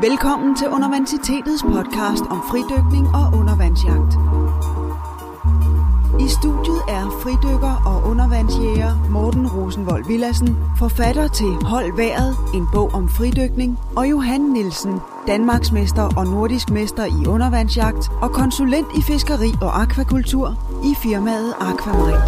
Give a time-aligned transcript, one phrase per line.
[0.00, 4.12] Velkommen til Undervandsitetets podcast om fridykning og undervandsjagt.
[6.26, 12.94] I studiet er fridykker og undervandsjæger Morten Rosenvold Villassen, forfatter til Hold Været, en bog
[12.94, 19.50] om fridykning, og Johan Nielsen, Danmarksmester og nordisk mester i undervandsjagt og konsulent i fiskeri
[19.62, 20.46] og akvakultur
[20.84, 22.22] i firmaet Aquamarine.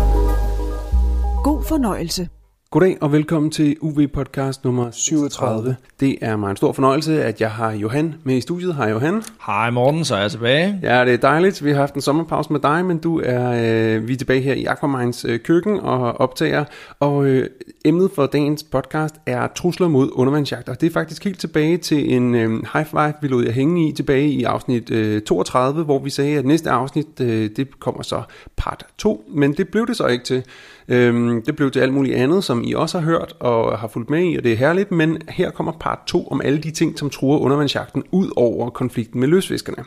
[1.44, 2.28] God fornøjelse.
[2.70, 5.76] Goddag og velkommen til UV-podcast nummer 37.
[6.00, 8.74] Det er mig en stor fornøjelse, at jeg har Johan med i studiet.
[8.74, 9.22] Hej Johan.
[9.46, 10.80] Hej Morten, så er jeg tilbage.
[10.82, 11.64] Ja, det er dejligt.
[11.64, 14.54] Vi har haft en sommerpause med dig, men du er, øh, vi er tilbage her
[14.54, 16.64] i Aquamines øh, køkken og optager.
[17.00, 17.46] Og øh,
[17.84, 20.68] emnet for dagens podcast er trusler mod undervandsjagt.
[20.68, 23.88] Og det er faktisk helt tilbage til en øh, high five, vi lod jer hænge
[23.88, 28.02] i tilbage i afsnit øh, 32, hvor vi sagde, at næste afsnit, øh, det kommer
[28.02, 28.22] så
[28.56, 29.24] part 2.
[29.28, 30.44] Men det blev det så ikke til.
[30.88, 34.10] Øhm, det blev til alt muligt andet, som I også har hørt og har fulgt
[34.10, 36.98] med i, og det er herligt, men her kommer part 2 om alle de ting,
[36.98, 39.84] som truer undervandsjagten ud over konflikten med løsfiskerne.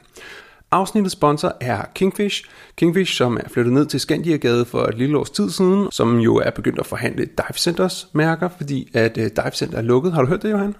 [0.71, 2.43] Afsnittets sponsor er Kingfish.
[2.75, 6.35] Kingfish, som er flyttet ned til Skandiagade for et lille års tid siden, som jo
[6.35, 10.13] er begyndt at forhandle Dive Centers mærker, fordi at øh, Dive Center er lukket.
[10.13, 10.75] Har du hørt det, Johan?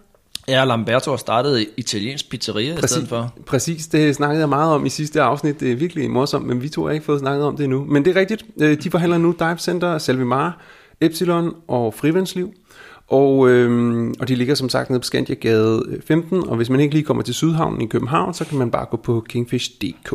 [0.47, 3.33] Ja, Lamberto har startet italiensk pizzeria præcis, i stedet for.
[3.45, 5.59] Præcis, det snakkede jeg meget om i sidste afsnit.
[5.59, 7.85] Det er virkelig morsomt, men vi to har ikke fået snakket om det endnu.
[7.85, 8.45] Men det er rigtigt.
[8.83, 10.61] De forhandler nu Dive Center, Salvimar,
[11.01, 12.53] Epsilon og Frivandsliv.
[13.07, 16.93] Og, øhm, og de ligger som sagt nede på Skandiagade 15, og hvis man ikke
[16.93, 20.13] lige kommer til Sydhavnen i København, så kan man bare gå på kingfish.dk.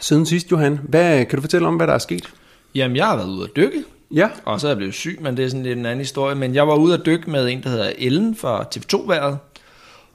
[0.00, 2.28] Siden sidst, Johan, hvad, kan du fortælle om, hvad der er sket?
[2.74, 5.36] Jamen, jeg har været ude at dykke, Ja, og så er jeg blevet syg, men
[5.36, 6.34] det er sådan lidt en anden historie.
[6.34, 9.38] Men jeg var ude at dykke med en, der hedder Ellen fra TV2-været,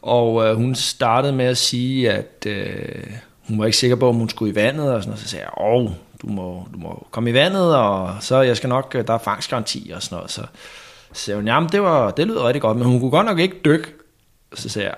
[0.05, 3.03] og øh, hun startede med at sige, at øh,
[3.47, 5.19] hun var ikke sikker på, om hun skulle i vandet, og sådan noget.
[5.19, 5.89] Så sagde jeg, åh,
[6.21, 9.17] du må, du må komme i vandet, og så jeg skal nok, øh, der er
[9.17, 10.31] fangstgaranti og sådan noget.
[10.31, 10.41] Så,
[11.13, 13.39] så sagde hun, jamen det, var, det lyder rigtig godt, men hun kunne godt nok
[13.39, 13.87] ikke dykke.
[14.53, 14.95] Så sagde jeg,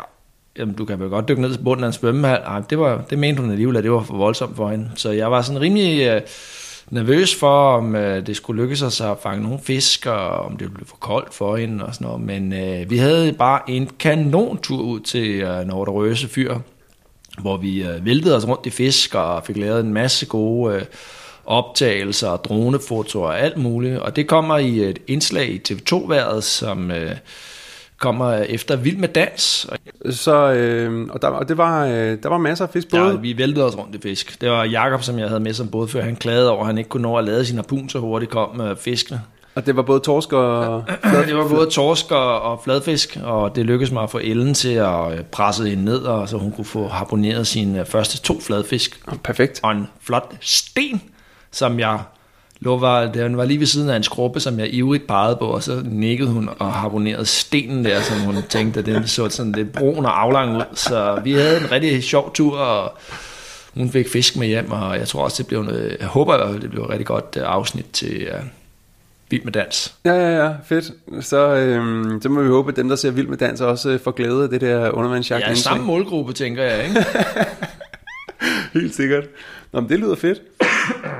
[0.57, 2.41] jamen du kan vel godt dykke ned til bunden af en svømmehal.
[2.45, 4.91] Ej, det, var, det mente hun alligevel, at det var for voldsomt for hende.
[4.95, 6.21] Så jeg var sådan rimelig øh,
[6.91, 10.73] nervøs for, om øh, det skulle lykkes os at fange nogle fisk, og om det
[10.73, 12.21] blev for koldt for hende og sådan noget.
[12.21, 16.57] Men øh, vi havde bare en kanon tur ud til øh, Nordrøse Fyr,
[17.41, 20.81] hvor vi øh, væltede os rundt i fisk og fik lavet en masse gode øh,
[21.45, 23.99] optagelser og dronefotoer og alt muligt.
[23.99, 27.15] Og det kommer i et indslag i TV2-været, som øh,
[27.99, 29.67] kommer efter Vild med Dans.
[30.09, 33.03] så, øh, og, der, og det var, øh, der var masser af fisk både.
[33.03, 34.41] Ja, vi væltede os rundt i fisk.
[34.41, 36.03] Det var Jakob, som jeg havde med som bådfører.
[36.03, 38.55] Han klagede over, at han ikke kunne nå at lade sin harpun så hurtigt kom
[38.55, 39.21] med fiskene.
[39.55, 40.83] Og det var både torsk og...
[41.27, 44.73] Det var både torsk og, og fladfisk, og det lykkedes mig at få Ellen til
[44.73, 49.05] at øh, presse hende ned, og så hun kunne få harponeret sine første to fladfisk.
[49.23, 49.59] Perfekt.
[49.63, 51.01] Og en flot sten,
[51.51, 51.99] som jeg
[52.59, 55.45] lå var, den var lige ved siden af en skrubbe, som jeg ivrigt pegede på,
[55.45, 59.51] og så nikkede hun og harponerede stenen der, som hun tænkte, at den så sådan
[59.51, 60.63] lidt brun og aflang ud.
[60.73, 62.97] Så vi havde en rigtig sjov tur, og
[63.73, 66.37] hun fik fisk med hjem, og jeg tror også, det blev noget, jeg håber i
[66.37, 68.45] hvert fald, det blev et rigtig godt øh, afsnit til uh,
[69.29, 69.95] Vild med Dans.
[70.05, 70.91] Ja, ja, ja, fedt.
[71.25, 73.99] Så, øhm, så må vi håbe, at dem, der ser vild med dans, også øh,
[73.99, 75.47] får glæde af det der undervandsjagt.
[75.47, 77.05] Ja, samme målgruppe, tænker jeg, ikke?
[78.79, 79.23] Helt sikkert.
[79.73, 80.41] Nå, men det lyder fedt.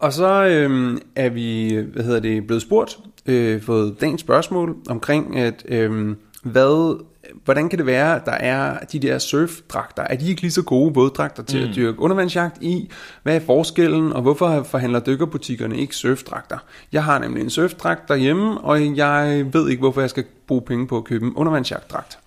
[0.00, 5.38] Og så øhm, er vi, hvad hedder det, blevet spurgt, øh, fået dagens spørgsmål omkring,
[5.38, 7.04] at øhm, hvad,
[7.44, 10.62] hvordan kan det være, at der er de der surfdragter, er de ikke lige så
[10.62, 11.70] gode våddragter til mm.
[11.70, 12.90] at dyrke undervandsjagt i?
[13.22, 16.58] Hvad er forskellen, og hvorfor forhandler dykkerbutikkerne ikke surfdragter?
[16.92, 20.86] Jeg har nemlig en surfdragt derhjemme, og jeg ved ikke, hvorfor jeg skal bruge penge
[20.86, 22.18] på at købe en undervandsjagtdragt.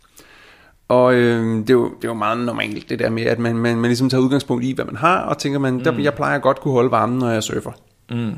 [0.93, 3.57] Og øh, det, er jo, det er jo meget normalt det der med, at man,
[3.57, 5.83] man, man ligesom tager udgangspunkt i, hvad man har, og tænker man, mm.
[5.83, 7.71] der, jeg plejer godt kunne holde varmen, når jeg surfer.
[8.09, 8.31] Mm.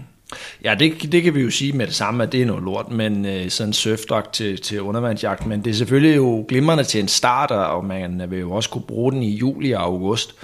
[0.64, 2.92] Ja, det, det kan vi jo sige med det samme, at det er noget lort,
[2.92, 7.00] men øh, sådan en surfdragt til, til undervandsjagt, men det er selvfølgelig jo glimrende til
[7.02, 10.36] en starter, og man vil jo også kunne bruge den i juli og august,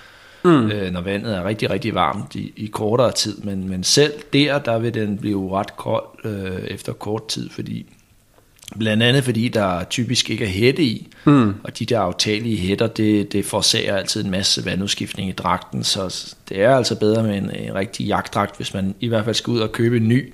[0.44, 0.72] mm.
[0.72, 4.60] øh, når vandet er rigtig, rigtig varmt i, i kortere tid, men, men selv der,
[4.60, 7.94] der vil den blive ret kold øh, efter kort tid, fordi
[8.80, 11.53] Blandt andet fordi der typisk ikke er hætte i, mm.
[11.64, 16.34] og de der aftagelige hætter, det, det forsager altid en masse vandudskiftning i dragten, så
[16.50, 19.52] det er altså bedre med en, en rigtig jagtdragt, hvis man i hvert fald skal
[19.52, 20.34] ud og købe en ny,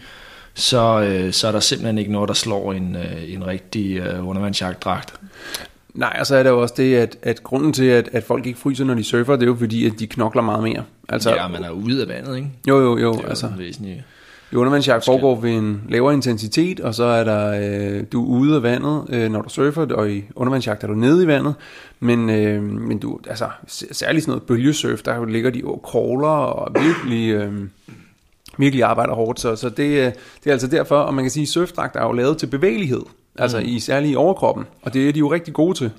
[0.54, 4.28] så, øh, så er der simpelthen ikke noget, der slår en, øh, en rigtig øh,
[4.28, 5.14] undervandsjagtdragt.
[5.94, 8.46] Nej, og så er der jo også det, at, at grunden til, at, at folk
[8.46, 10.84] ikke fryser, når de surfer, det er jo fordi, at de knokler meget mere.
[11.10, 12.50] Altså, ja, man er ude af vandet, ikke?
[12.68, 13.14] Jo, jo, jo.
[13.14, 14.04] Det er altså, væsentligt.
[14.52, 18.56] I undervandsjagt foregår ved en lavere intensitet, og så er der øh, du er ude
[18.56, 21.56] af vandet, øh, når du surfer, og i undervandsjagt er du nede i vandet.
[22.00, 27.32] Men, øh, men du, altså, særligt sådan noget bølgesurf, der ligger de crawler og virkelig,
[27.34, 27.54] øh,
[28.58, 29.40] virkelig arbejder hårdt.
[29.40, 30.12] Så, så det, øh,
[30.44, 33.02] det er altså derfor, og man kan sige, at surfdragter er jo lavet til bevægelighed,
[33.38, 33.66] altså mm.
[33.66, 35.92] i særligt i overkroppen, og det er de jo rigtig gode til.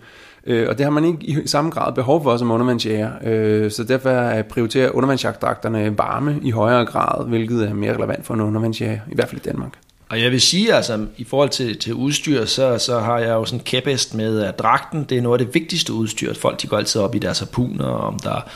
[0.46, 3.10] Øh, og det har man ikke i samme grad behov for som undervandsjæger.
[3.24, 8.40] Øh, så derfor prioriterer undervandsjagtdragterne varme i højere grad, hvilket er mere relevant for en
[8.40, 9.72] undervandsjæger, i hvert fald i Danmark.
[10.08, 13.44] Og jeg vil sige, altså i forhold til, til udstyr, så, så har jeg jo
[13.44, 16.34] sådan kæphest med, at dragten, det er noget af det vigtigste udstyr.
[16.34, 18.48] Folk de går altid op i deres harpuner, om der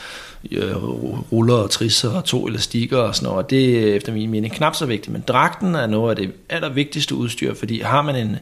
[1.31, 3.49] ruller og trisser og to elastikker og sådan noget.
[3.49, 7.15] Det er efter min mening knap så vigtigt, men dragten er noget af det allervigtigste
[7.15, 8.37] udstyr, fordi har man en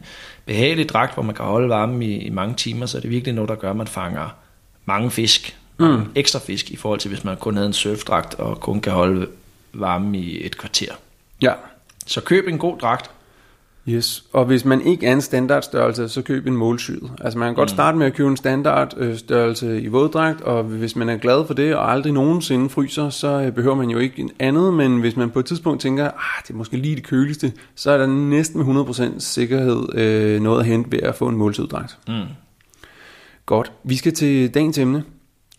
[0.46, 3.34] behagelig dragt, hvor man kan holde varme i, i mange timer, så er det virkelig
[3.34, 4.34] noget, der gør, at man fanger
[4.84, 6.12] mange fisk, mange mm.
[6.14, 9.26] ekstra fisk, i forhold til hvis man kun havde en surfdragt og kun kan holde
[9.72, 10.92] varme i et kvarter.
[11.42, 11.52] Ja.
[12.06, 13.10] Så køb en god dragt,
[13.88, 17.10] Yes, og hvis man ikke er en standardstørrelse, så køb en målsyet.
[17.20, 17.76] Altså man kan godt mm.
[17.76, 21.76] starte med at købe en standardstørrelse i våddragt, og hvis man er glad for det,
[21.76, 25.30] og aldrig nogensinde fryser, så øh, behøver man jo ikke en andet, men hvis man
[25.30, 28.74] på et tidspunkt tænker, ah, det er måske lige det køligste, så er der næsten
[28.74, 31.72] med 100% sikkerhed øh, noget at hente ved at få en målsyet
[32.08, 32.14] Mm.
[33.46, 35.04] Godt, vi skal til dagens emne.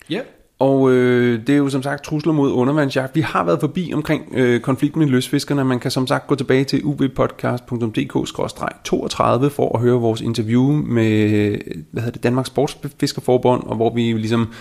[0.09, 0.15] Ja.
[0.15, 0.25] Yeah.
[0.63, 3.15] Og øh, det er jo som sagt trusler mod undervandsjagt.
[3.15, 5.63] Vi har været forbi omkring øh, konflikten med løsfiskerne.
[5.63, 11.30] Man kan som sagt gå tilbage til uvpodcast.dk-32 for at høre vores interview med
[11.92, 14.54] hvad hedder det, Danmarks Sportsfiskerforbund, og hvor vi ligesom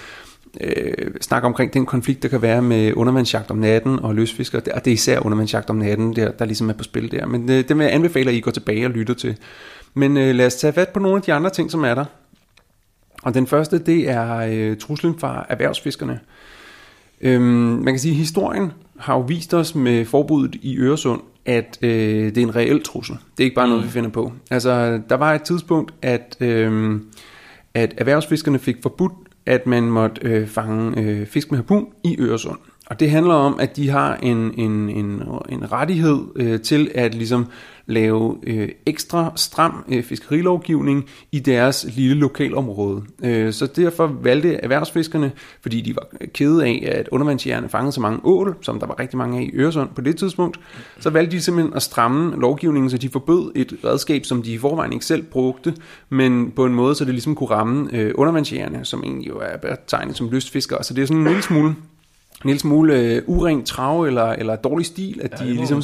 [0.60, 4.58] øh, snakker omkring den konflikt, der kan være med undervandsjagt om natten og løsfisker.
[4.58, 7.26] Og det er især undervandsjagt om natten, der, der ligesom er på spil der.
[7.26, 9.36] Men øh, det vil jeg anbefale, at I går tilbage og lytter til.
[9.94, 12.04] Men øh, lad os tage fat på nogle af de andre ting, som er der.
[13.22, 16.20] Og den første, det er øh, truslen fra erhvervsfiskerne.
[17.20, 17.42] Øhm,
[17.84, 21.90] man kan sige, at historien har jo vist os med forbuddet i Øresund, at øh,
[22.24, 23.16] det er en reel trussel.
[23.36, 23.70] Det er ikke bare mm.
[23.70, 24.32] noget, vi finder på.
[24.50, 27.00] Altså, der var et tidspunkt, at, øh,
[27.74, 29.12] at erhvervsfiskerne fik forbudt,
[29.46, 32.58] at man måtte øh, fange øh, fisk med harpun i Øresund.
[32.86, 37.14] Og det handler om, at de har en, en, en, en rettighed øh, til at
[37.14, 37.46] ligesom
[37.86, 43.02] lave øh, ekstra stram øh, fiskerilovgivning i deres lille lokalområde.
[43.24, 45.32] Øh, så derfor valgte erhvervsfiskerne,
[45.62, 49.18] fordi de var kede af, at undervandsjægerne fangede så mange ål, som der var rigtig
[49.18, 50.60] mange af i Øresund på det tidspunkt,
[51.00, 54.58] så valgte de simpelthen at stramme lovgivningen, så de forbød et redskab, som de i
[54.58, 55.74] forvejen ikke selv brugte,
[56.08, 59.56] men på en måde, så det ligesom kunne ramme øh, undervandsjægerne, som egentlig jo er
[59.56, 60.84] betegnet som lystfiskere.
[60.84, 61.74] Så det er sådan en lille smule
[62.44, 65.82] en lille smule øh, urent trav eller, eller dårlig stil, at de, ja, ligesom,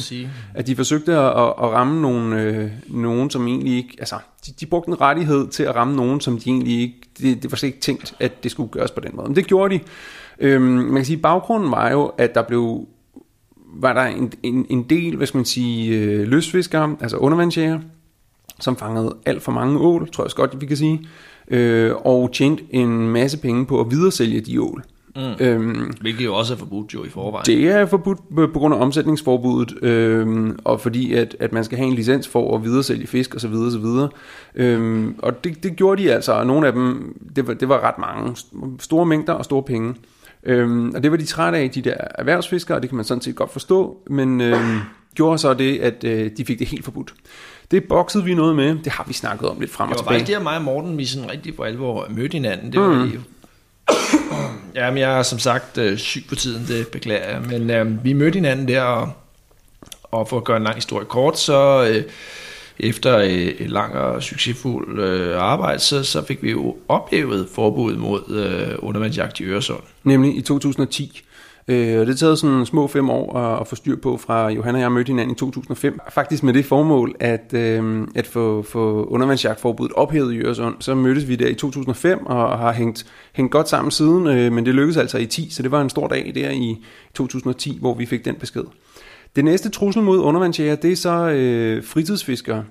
[0.53, 4.15] at de forsøgte at, at, at ramme nogen, øh, nogen, som egentlig ikke, altså,
[4.45, 7.51] de, de brugte en rettighed til at ramme nogen, som de egentlig ikke, det, det
[7.51, 9.27] var slet ikke tænkt, at det skulle gøres på den måde.
[9.27, 9.79] Men det gjorde de.
[10.39, 12.87] Øhm, man kan sige, baggrunden var jo, at der blev,
[13.73, 17.79] var der en, en, en del, hvad skal man sige, øh, løsfiskere, altså undervandsjæger,
[18.59, 21.07] som fangede alt for mange ål, tror jeg godt, vi kan sige,
[21.47, 24.83] øh, og tjente en masse penge på at videresælge de ål.
[25.19, 25.45] Mm.
[25.45, 27.45] Øhm, Hvilket jo også er forbudt jo i forvejen.
[27.45, 31.87] Det er forbudt på grund af omsætningsforbuddet, øhm, og fordi at, at man skal have
[31.87, 33.53] en licens for at videresælge fisk osv.
[33.53, 34.09] osv.
[34.55, 37.79] Øhm, og det, det gjorde de altså, og nogle af dem, det var, det var
[37.79, 38.35] ret mange,
[38.79, 39.95] store mængder og store penge.
[40.43, 43.21] Øhm, og det var de trætte af, de der erhvervsfiskere, og det kan man sådan
[43.21, 44.79] set godt forstå, men øhm,
[45.15, 47.13] gjorde så det, at øh, de fik det helt forbudt.
[47.71, 50.09] Det boksede vi noget med, det har vi snakket om lidt frem og tilbage.
[50.09, 52.71] Det var faktisk der mig og Morten, vi sådan rigtig for alvor mødte hinanden.
[52.71, 53.11] Det var mm.
[54.75, 57.41] Jamen, jeg er som sagt øh, syg på tiden, det beklager jeg.
[57.41, 59.11] Men øh, vi mødte hinanden der, og,
[60.03, 62.03] og for at gøre en lang historie kort, så øh,
[62.79, 67.95] efter øh, et langt og succesfuldt øh, arbejde, så, så fik vi jo ophævet forbud
[67.95, 69.83] mod øh, undervandsjagt i Øresund.
[70.03, 71.21] Nemlig i 2010.
[71.67, 74.79] Øh, og det taget sådan små fem år at, at få styr på fra Johanna
[74.79, 75.99] og jeg mødte hinanden i 2005.
[76.09, 80.75] Faktisk med det formål at, øh, at få, få undervandsjagtforbuddet ophævet i Øresund.
[80.79, 84.65] Så mødtes vi der i 2005 og har hængt, hængt godt sammen siden, øh, men
[84.65, 87.93] det lykkedes altså i 10, så det var en stor dag der i 2010, hvor
[87.93, 88.63] vi fik den besked.
[89.35, 92.63] Det næste trussel mod undervandsjæger, det er så øh, fritidsfiskere.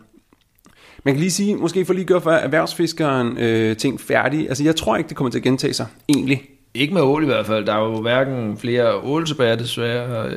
[1.05, 4.49] Man kan lige sige, måske for lige at gøre for erhvervsfiskeren øh, ting færdig.
[4.49, 6.58] Altså jeg tror ikke, det kommer til at gentage sig, egentlig.
[6.79, 7.67] Ikke med ål i hvert fald.
[7.67, 10.31] Der er jo hverken flere ål tilbage, desværre.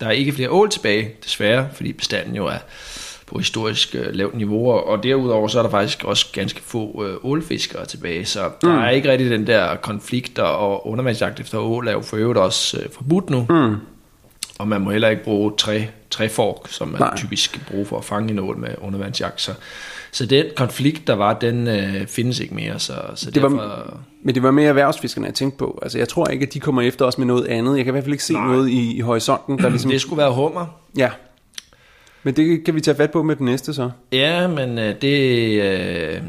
[0.00, 2.58] Der er ikke flere ål tilbage, desværre, fordi bestanden jo er
[3.26, 7.16] på historisk øh, lavt niveau, og derudover så er der faktisk også ganske få øh,
[7.22, 8.68] ålfiskere tilbage, så mm.
[8.68, 12.38] der er ikke rigtig den der konflikt, og undervandsjagt efter ål er jo for øvrigt
[12.38, 13.76] også øh, forbudt nu, mm.
[14.58, 17.16] Og man må heller ikke bruge træ, træfork, som man Nej.
[17.16, 19.54] typisk bruger for at fange en ål med undervandsjagt, så
[20.14, 22.78] så den konflikt, der var, den øh, findes ikke mere.
[22.78, 23.48] Så, så det derfor...
[23.48, 25.78] var, men det var mere erhvervsfiskerne, jeg tænkte på.
[25.82, 27.76] Altså, jeg tror ikke, at de kommer efter os med noget andet.
[27.76, 28.46] Jeg kan i hvert fald ikke se Nej.
[28.46, 29.58] noget i, i horisonten.
[29.58, 29.90] Der ligesom...
[29.90, 30.66] Det skulle være hummer.
[30.96, 31.10] Ja.
[32.22, 33.90] Men det kan vi tage fat på med den næste så.
[34.12, 35.62] Ja, men øh, det...
[35.62, 36.20] Øh,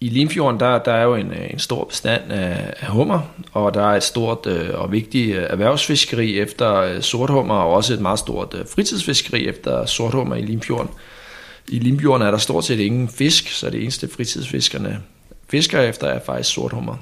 [0.00, 3.20] i Limfjorden, der, der er jo en, øh, en stor bestand af, af hummer,
[3.52, 7.94] og der er et stort øh, og vigtigt øh, erhvervsfiskeri efter øh, sorthummer, og også
[7.94, 10.90] et meget stort øh, fritidsfiskeri efter sorthummer i Limfjorden.
[11.68, 15.02] I Limfjorden er der stort set ingen fisk, så det eneste fritidsfiskerne
[15.48, 16.96] fisker efter, er faktisk sorthummer.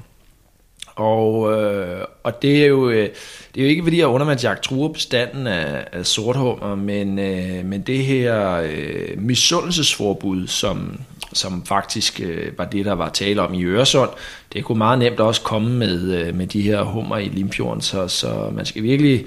[0.96, 3.08] Og, øh, og det, er jo, øh,
[3.54, 7.80] det er jo ikke fordi, at undervandsjagt truer bestanden af, af sorthummer, men, øh, men
[7.80, 11.00] det her øh, misundelsesforbud, som,
[11.32, 14.10] som faktisk øh, var det, der var tale om i Øresund,
[14.52, 18.08] det kunne meget nemt også komme med, øh, med de her hummer i Limfjorden, så,
[18.08, 19.26] så man skal virkelig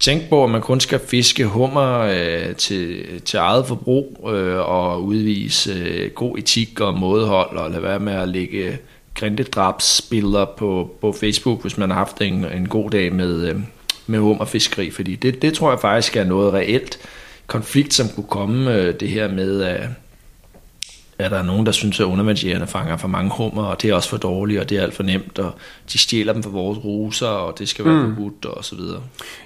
[0.00, 5.04] tænke på, at man kun skal fiske hummer øh, til, til eget forbrug øh, og
[5.04, 8.78] udvise øh, god etik og mådehold og lade være med at lægge
[9.14, 13.60] grindedrabsbilleder på, på Facebook, hvis man har haft en, en god dag med, øh,
[14.06, 16.98] med hummerfiskeri, fordi det, det tror jeg faktisk er noget reelt
[17.46, 19.80] konflikt, som kunne komme øh, det her med, at,
[21.18, 23.94] at der er nogen, der synes, at undervandsjægerne fanger for mange hummer, og det er
[23.94, 25.52] også for dårligt, og det er alt for nemt, og
[25.92, 28.14] de stjæler dem fra vores ruser, og det skal være mm.
[28.14, 29.00] forbudt, og så videre.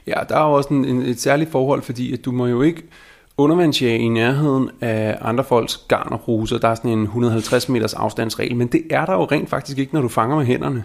[0.06, 2.62] Ja, der er jo også en, en, et særligt forhold, fordi at du må jo
[2.62, 2.82] ikke
[3.36, 6.58] undervandsjage i nærheden af andre folks garn og ruser.
[6.58, 9.94] Der er sådan en 150 meters afstandsregel, men det er der jo rent faktisk ikke,
[9.94, 10.84] når du fanger med hænderne.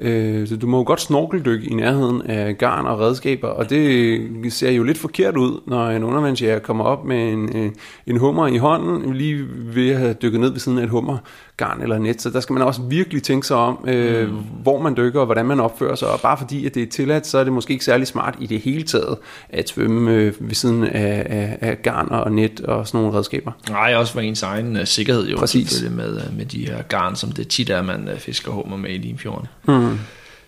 [0.00, 4.52] Øh, så du må jo godt snorkeldykke i nærheden af garn og redskaber, og det
[4.52, 7.70] ser jo lidt forkert ud, når en undervandsjæger kommer op med en, øh,
[8.06, 11.82] en hummer i hånden, lige ved at have dykket ned ved siden af et hummergarn
[11.82, 12.22] eller net.
[12.22, 14.36] Så der skal man også virkelig tænke sig om, øh, mm.
[14.62, 16.08] hvor man dykker og hvordan man opfører sig.
[16.08, 18.46] Og bare fordi at det er tilladt, så er det måske ikke særlig smart i
[18.46, 19.16] det hele taget
[19.48, 23.52] at svømme øh, ved siden af, af, af garn og net og sådan nogle redskaber.
[23.70, 25.84] Nej, også for ens egen uh, sikkerhed jo, Præcis.
[25.90, 28.98] med, med de her garn, som det tit er, man uh, fisker hummer med i
[28.98, 29.46] Limfjorden.
[29.68, 29.89] Mm.
[29.90, 29.98] Mm.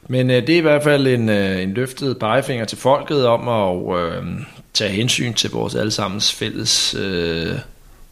[0.09, 3.49] Men øh, det er i hvert fald en, øh, en løftet pegefinger til folket om
[3.49, 4.23] at øh,
[4.75, 7.55] tage hensyn til vores allesammens fælles øh,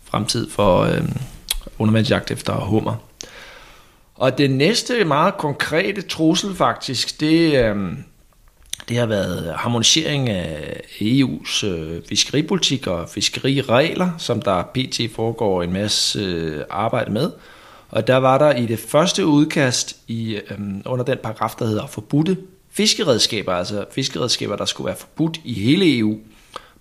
[0.04, 1.02] fremtid for øh,
[1.78, 2.96] undervandsjagt efter hummer.
[4.14, 7.76] Og det næste meget konkrete trussel faktisk, det, øh,
[8.88, 15.00] det har været harmonisering af EU's øh, fiskeripolitik og fiskeriregler, som der pt.
[15.14, 17.30] foregår en masse øh, arbejde med.
[17.90, 21.86] Og der var der i det første udkast i, øhm, under den paragraf, der hedder
[21.86, 22.36] forbudte
[22.70, 26.18] fiskeredskaber, altså fiskeredskaber, der skulle være forbudt i hele EU,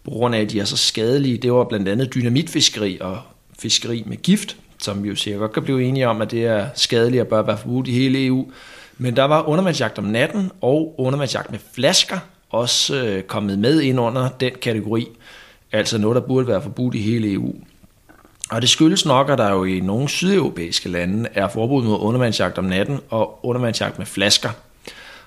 [0.04, 1.38] på grund af, at de er så skadelige.
[1.38, 3.20] Det var blandt andet dynamitfiskeri og
[3.60, 6.68] fiskeri med gift, som vi jo sikkert godt kan blive enige om, at det er
[6.76, 8.52] skadeligt og bør være forbudt i hele EU.
[8.98, 14.00] Men der var undervandsjagt om natten og undervandsjagt med flasker også øh, kommet med ind
[14.00, 15.08] under den kategori.
[15.72, 17.54] Altså noget, der burde være forbudt i hele EU.
[18.50, 22.58] Og det skyldes nok, at der jo i nogle sydeuropæiske lande er forbud mod undervandsjagt
[22.58, 24.50] om natten og undervandsjagt med flasker.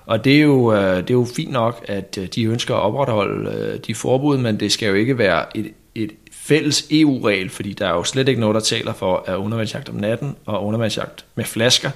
[0.05, 2.81] Og det er, jo, øh, det er jo fint nok, at øh, de ønsker at
[2.81, 7.73] opretholde øh, de forbud, men det skal jo ikke være et, et fælles EU-regel, fordi
[7.73, 11.25] der er jo slet ikke noget, der taler for, at undervandsjagt om natten og undervandsjagt
[11.35, 11.91] med flasker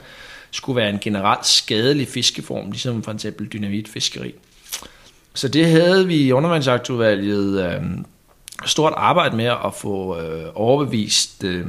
[0.52, 4.34] skulle være en generelt skadelig fiskeform, ligesom for eksempel dynamitfiskeri.
[5.34, 7.82] Så det havde vi i undervandsjagtudvalget øh,
[8.66, 11.66] stort arbejde med at få øh, overbevist øh,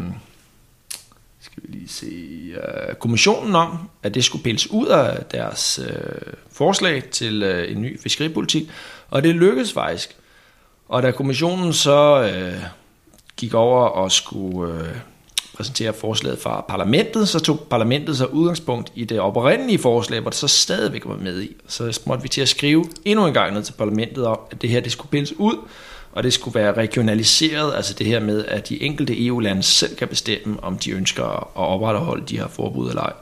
[1.41, 6.33] skal vi lige se, øh, kommissionen om, at det skulle pilles ud af deres øh,
[6.53, 8.71] forslag til øh, en ny fiskeripolitik,
[9.11, 10.17] og det lykkedes faktisk.
[10.89, 12.63] Og da kommissionen så øh,
[13.37, 14.97] gik over og skulle øh,
[15.57, 20.39] præsentere forslaget fra parlamentet, så tog parlamentet så udgangspunkt i det oprindelige forslag, hvor det
[20.39, 21.57] så stadigvæk var med i.
[21.69, 24.71] Så måtte vi til at skrive endnu en gang ned til parlamentet om, at det
[24.71, 25.57] her det skulle pilles ud,
[26.13, 30.09] og det skulle være regionaliseret, altså det her med, at de enkelte EU-lande selv kan
[30.09, 33.13] bestemme, om de ønsker at opretholde de her forbud eller ej.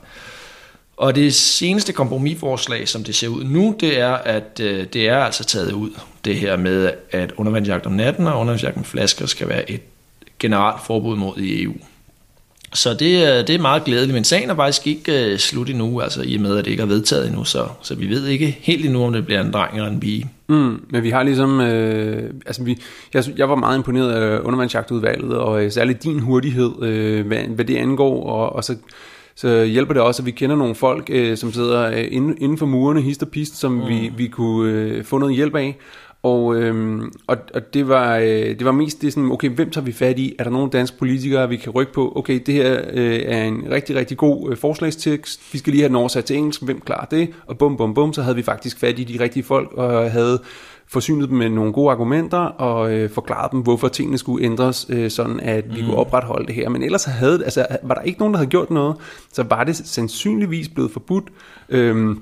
[0.97, 5.19] Og det seneste kompromisforslag, som det ser ud nu, det er, at øh, det er
[5.19, 5.91] altså taget ud,
[6.25, 9.81] det her med, at undervandsjagt om natten og undervandsjagt med flasker skal være et
[10.39, 11.75] generelt forbud mod i EU.
[12.75, 16.01] Så det, øh, det er meget glædeligt, men sagen er faktisk ikke uh, slut endnu,
[16.01, 18.59] altså i og med, at det ikke er vedtaget endnu, så, så vi ved ikke
[18.61, 20.31] helt endnu, om det bliver en dreng eller en pige.
[20.49, 22.79] Mm, men vi har ligesom, øh, altså vi,
[23.15, 27.65] jeg, jeg var meget imponeret af undervandsjagtudvalget, og øh, særligt din hurtighed, øh, hvad, hvad
[27.65, 28.77] det angår, og, og så
[29.39, 32.59] så hjælper det også, at vi kender nogle folk, øh, som sidder øh, inden, inden
[32.59, 33.89] for murene, hist og pist, som mm.
[33.89, 35.77] vi, vi kunne øh, få noget hjælp af.
[36.27, 39.85] Og, øhm, og, og det, var, øh, det var mest det sådan, okay, hvem tager
[39.85, 40.35] vi fat i?
[40.39, 42.13] Er der nogle danske politikere, vi kan rykke på?
[42.17, 45.53] Okay, det her øh, er en rigtig, rigtig god øh, forslagstekst.
[45.53, 46.63] Vi skal lige have den oversat til engelsk.
[46.63, 47.29] Hvem klarer det?
[47.47, 50.43] Og bum, bum, bum, så havde vi faktisk fat i de rigtige folk, og havde
[50.89, 55.11] forsynet dem med nogle gode argumenter, og øh, forklaret dem, hvorfor tingene skulle ændres, øh,
[55.11, 55.87] sådan at vi mm.
[55.87, 56.69] kunne opretholde det her.
[56.69, 58.97] Men ellers havde, altså, var der ikke nogen, der havde gjort noget,
[59.33, 61.25] så var det sandsynligvis blevet forbudt.
[61.69, 62.17] Øh,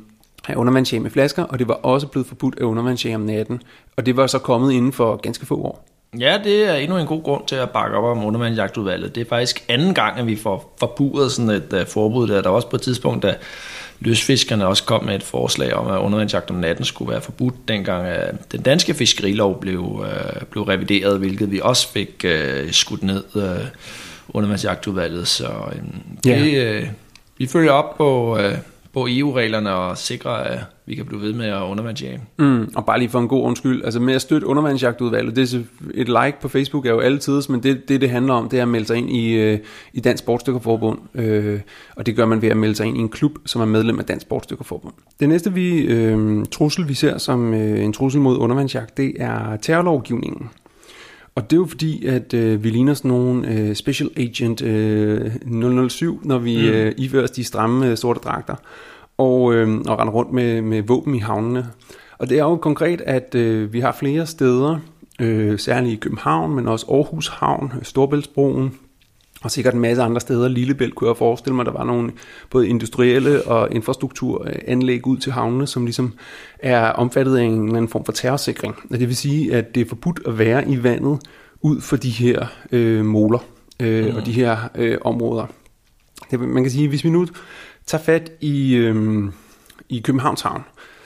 [0.49, 3.63] af undervandsjage med flasker, og det var også blevet forbudt af undervandsjage om natten.
[3.97, 5.89] Og det var så kommet inden for ganske få år.
[6.19, 9.15] Ja, det er endnu en god grund til at bakke op om undervandsjagtudvalget.
[9.15, 12.29] Det er faktisk anden gang, at vi får forbudt sådan et uh, forbud.
[12.29, 13.35] Der er der også på et tidspunkt, da
[14.01, 18.07] løsfiskerne også kom med et forslag om, at undervandsjagt om natten skulle være forbudt, dengang
[18.07, 20.07] uh, den danske fiskerilov blev, uh,
[20.51, 23.43] blev revideret, hvilket vi også fik uh, skudt ned uh,
[24.29, 25.29] undervandsjagtudvalget.
[25.29, 25.73] Så uh,
[26.25, 26.89] det, uh,
[27.39, 28.59] vi følger op på, øh,
[28.95, 32.21] på EU-reglerne og sikrer, at vi kan blive ved med at undervandsjage.
[32.39, 35.59] Mm, og bare lige for en god undskyld, altså med at støtte undervandsjagtudvalget, det er
[35.95, 38.63] et like på Facebook er jo altid, men det, det det handler om, det er
[38.63, 39.59] at melde sig ind i, øh,
[39.93, 41.61] i Dansk Sportsdykkerforbund, øh,
[41.97, 43.99] og det gør man ved at melde sig ind i en klub, som er medlem
[43.99, 44.95] af Dansk Sportsdykkerforbund.
[45.21, 49.57] Det næste vi, øh, trussel, vi ser som øh, en trussel mod undervandsjagt, det er
[49.57, 50.51] terrorlovgivningen.
[51.35, 55.89] Og det er jo fordi, at øh, vi ligner sådan nogle øh, Special Agent øh,
[55.89, 56.69] 007, når vi mm.
[56.69, 58.55] øh, ifører os de stramme øh, sorte dragter
[59.19, 61.67] og, øh, og render rundt med, med våben i havnene.
[62.19, 64.79] Og det er jo konkret, at øh, vi har flere steder,
[65.21, 68.75] øh, særligt i København, men også Aarhus Havn, Storbæltsbroen,
[69.45, 70.49] og sikkert en masse andre steder.
[70.49, 72.13] Lillebælt kunne jeg forestille mig, der var nogle
[72.51, 76.13] både industrielle og infrastrukturanlæg ud til havnene, som ligesom
[76.59, 78.75] er omfattet af en eller anden form for terrorsikring.
[78.91, 81.19] Og det vil sige, at det er forbudt at være i vandet
[81.61, 83.39] ud for de her øh, moler
[83.81, 84.17] øh, mm.
[84.17, 85.47] og de her øh, områder.
[86.31, 87.27] Det, man kan sige, hvis vi nu
[87.87, 89.25] tager fat i, øh,
[89.89, 90.63] i Københavns Havn,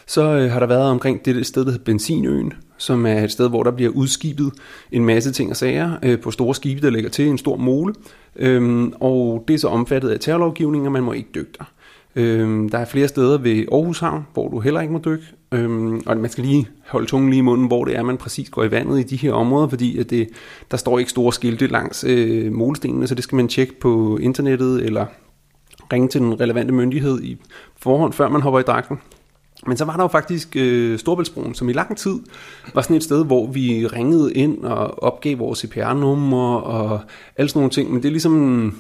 [0.06, 3.48] så øh, har der været omkring det sted, der hedder Benzinøen, som er et sted,
[3.48, 4.52] hvor der bliver udskibet
[4.92, 7.94] en masse ting og sager øh, på store skibe, der ligger til en stor mole.
[8.36, 11.64] Øhm, og det er så omfattet af terrorlovgivningen, og man må ikke dykke der.
[12.16, 15.24] Øhm, der er flere steder ved Aarhus Havn, hvor du heller ikke må dykke.
[15.52, 18.50] Øhm, og man skal lige holde tungen lige i munden, hvor det er, man præcis
[18.50, 20.28] går i vandet i de her områder, fordi at det,
[20.70, 24.84] der står ikke store skilte langs øh, molestenene, så det skal man tjekke på internettet,
[24.84, 25.06] eller
[25.92, 27.36] ringe til den relevante myndighed i
[27.76, 28.98] forhånd, før man hopper i dragten.
[29.66, 32.14] Men så var der jo faktisk øh, Storbæltsbroen, som i lang tid
[32.74, 37.00] var sådan et sted, hvor vi ringede ind og opgav vores CPR-numre og
[37.36, 37.92] alle sådan nogle ting.
[37.92, 38.74] Men det er ligesom,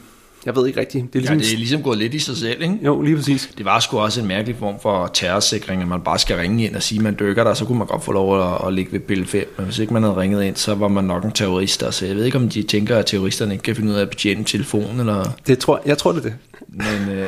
[0.46, 1.12] jeg ved ikke rigtigt.
[1.12, 2.78] Det er Ja, ligesom, det er ligesom gået lidt i sig selv, ikke?
[2.82, 3.50] Jo, lige præcis.
[3.58, 6.76] Det var sgu også en mærkelig form for terrorsikring, at man bare skal ringe ind
[6.76, 8.92] og sige, at man dykker der, så kunne man godt få lov at, at ligge
[8.92, 9.54] ved pille 5.
[9.56, 11.82] Men hvis ikke man havde ringet ind, så var man nok en terrorist.
[11.82, 14.10] Altså, jeg ved ikke, om de tænker, at terroristerne ikke kan finde ud af at
[14.10, 15.24] betjene telefonen, eller...
[15.46, 16.34] Det tror, jeg tror det er det.
[16.68, 17.26] Men øh,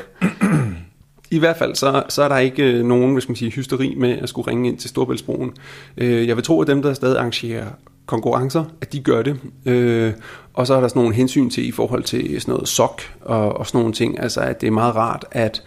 [1.30, 4.18] i hvert fald, så, så er der ikke øh, nogen hvis man siger, hysteri med
[4.18, 5.52] at skulle ringe ind til Storbæltsbroen.
[5.96, 7.66] Øh, jeg vil tro, at dem, der stadig arrangerer
[8.06, 9.38] konkurrencer, at de gør det.
[9.66, 10.12] Øh,
[10.54, 13.56] og så er der sådan nogle hensyn til i forhold til sådan noget sok og,
[13.56, 14.20] og sådan nogle ting.
[14.20, 15.62] Altså, at det er meget rart, at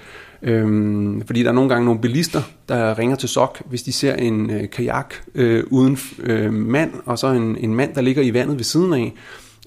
[0.45, 4.15] Øhm, fordi der er nogle gange nogle bilister, der ringer til SOK, hvis de ser
[4.15, 8.33] en øh, kajak øh, uden øh, mand, og så en, en mand, der ligger i
[8.33, 9.13] vandet ved siden af.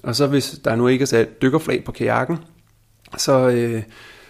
[0.03, 2.37] Og så hvis der nu ikke er sat dykkerflag på kajakken,
[3.17, 3.83] så, øh,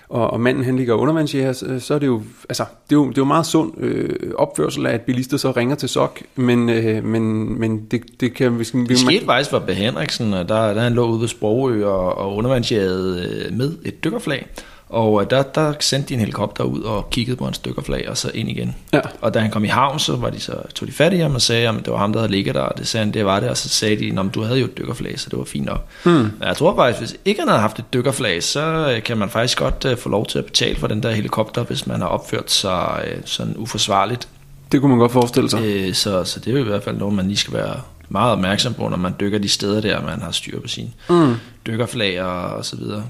[0.09, 3.09] og, og manden han ligger undervandsjæger, så, så er det jo, altså, det er jo,
[3.09, 6.69] det er jo meget sund øh, opførsel af, at bilister så ringer til SOK, men,
[6.69, 8.65] øh, men, men det, det kan vi...
[8.73, 9.71] vi det skete faktisk for.
[9.71, 14.47] Henriksen, og der, der han lå ude ved Sprogø og, og undervandsjagede med et dykkerflag.
[14.89, 18.17] Og øh, der, der sendte de en helikopter ud og kiggede på hans dykkerflag, og
[18.17, 18.75] så ind igen.
[18.93, 18.99] Ja.
[19.21, 21.35] Og da han kom i havn, så var de så, tog de fat i ham
[21.35, 23.25] og sagde, at det var ham, der havde ligget der, og det sagde han, det
[23.25, 25.45] var det, og så sagde de, at du havde jo et dykkerflag, så det var
[25.45, 25.85] fint nok.
[26.21, 29.29] Men jeg tror faktisk, hvis ikke han havde haft et dykkerflag, så øh, kan man
[29.29, 32.07] faktisk godt uh, få lov til at betale for den der helikopter, hvis man har
[32.07, 34.27] opført sig uh, sådan uforsvarligt.
[34.71, 35.61] Det kunne man godt forestille sig.
[35.63, 38.31] Øh, så, så det er jo i hvert fald noget, man lige skal være meget
[38.31, 41.35] opmærksom på, når man dykker de steder der, man har styr på sine mm.
[41.65, 43.03] dykkerflag og, og så videre.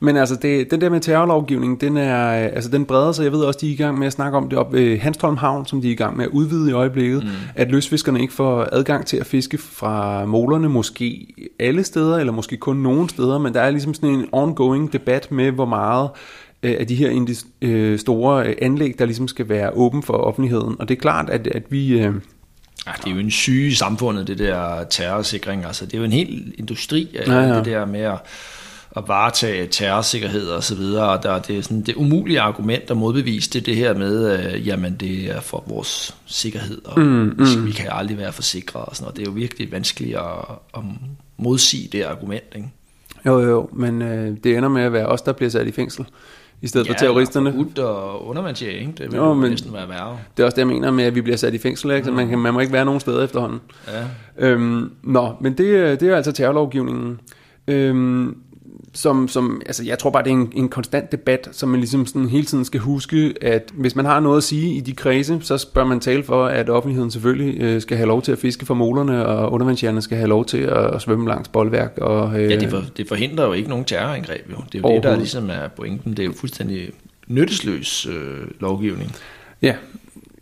[0.00, 3.24] Men altså, det, den der med terrorlovgivning, den, er, altså, den breder sig.
[3.24, 5.36] Jeg ved også, de er i gang med at snakke om det op ved Hanstholm
[5.36, 7.24] Havn, som de er i gang med at udvide i øjeblikket.
[7.24, 7.30] Mm.
[7.54, 11.26] At løsfiskerne ikke får adgang til at fiske fra målerne, måske
[11.60, 13.38] alle steder, eller måske kun nogle steder.
[13.38, 16.10] Men der er ligesom sådan en ongoing debat med, hvor meget
[16.62, 20.76] øh, af de her øh, store anlæg, der ligesom skal være åben for offentligheden.
[20.78, 22.00] Og det er klart, at, at vi...
[22.00, 22.14] Øh,
[22.86, 25.64] Ja, det er jo en syge i samfundet, det der terrorsikring.
[25.64, 27.56] Altså, det er jo en hel industri af ja, ja.
[27.56, 28.18] det der med at
[28.98, 32.96] at varetage terrorsikkerhed og så videre, og der, det er sådan det umulige argument at
[32.96, 37.66] modbevise det, det her med, øh, jamen det er for vores sikkerhed, og mm, mm.
[37.66, 39.16] vi kan aldrig være forsikret og sådan noget.
[39.16, 40.22] Det er jo virkelig vanskeligt at,
[40.76, 40.80] at
[41.36, 42.68] modsige det argument, ikke?
[43.26, 46.06] Jo, jo, men øh, det ender med at være os, der bliver sat i fængsel
[46.62, 47.66] i stedet ja, for terroristerne.
[47.76, 48.92] Ja, og undervandsjæg, ikke?
[48.98, 50.18] Det vil jo, men næsten være værre.
[50.36, 52.04] Det er også det, jeg mener med, at vi bliver sat i fængsel, ikke?
[52.04, 53.60] Så man, kan, man må ikke være nogen steder efterhånden.
[53.88, 54.04] Ja.
[54.38, 57.20] Øhm, nå, men det, det er altså terrorlovgivningen.
[57.68, 58.36] Øhm,
[58.98, 62.06] som, som, altså jeg tror bare, det er en, en konstant debat, som man ligesom
[62.06, 65.38] sådan hele tiden skal huske, at hvis man har noget at sige i de kredse,
[65.40, 68.66] så bør man tale for, at offentligheden selvfølgelig øh, skal have lov til at fiske
[68.66, 71.98] for målerne, og undervandsjernerne skal have lov til at, at svømme langs boldværk.
[72.00, 74.56] Og, øh, ja, det, for, det forhindrer jo ikke nogen terrorangreb, jo.
[74.72, 76.10] Det er jo det, der ligesom er pointen.
[76.10, 76.90] Det er jo fuldstændig
[77.26, 79.12] nyttesløs øh, lovgivning.
[79.62, 79.74] Ja,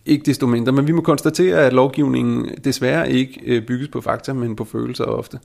[0.07, 4.33] ikke desto mindre, men vi må konstatere, at lovgivningen desværre ikke øh, bygges på fakta,
[4.33, 5.39] men på følelser ofte.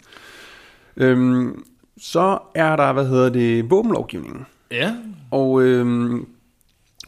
[0.98, 1.64] Øhm,
[2.02, 4.46] så er der, hvad hedder det, våbenlovgivningen.
[4.72, 4.96] Ja.
[5.32, 6.26] Og øhm,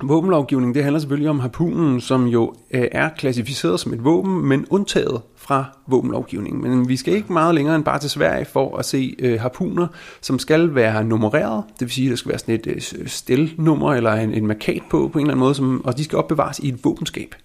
[0.04, 4.66] våbenlovgivningen, det handler selvfølgelig om harpunen, som jo øh, er klassificeret som et våben, men
[4.70, 6.62] undtaget fra våbenlovgivningen.
[6.62, 9.88] Men vi skal ikke meget længere end bare til Sverige for at se øh, harpuner,
[10.22, 11.64] som skal være nummereret.
[11.74, 14.82] Det vil sige, at der skal være sådan et øh, stelnummer eller en, en markat
[14.90, 17.36] på, på en eller anden måde, som, og de skal opbevares i et våbenskab.